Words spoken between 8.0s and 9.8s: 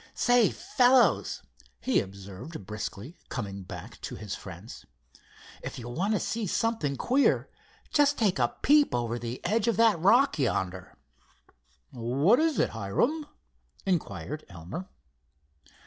take a peep over the edge of